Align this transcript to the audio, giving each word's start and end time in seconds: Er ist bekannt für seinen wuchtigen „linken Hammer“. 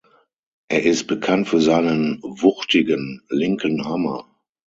Er 0.67 0.81
ist 0.81 1.05
bekannt 1.05 1.47
für 1.47 1.61
seinen 1.61 2.23
wuchtigen 2.23 3.21
„linken 3.29 3.85
Hammer“. 3.85 4.25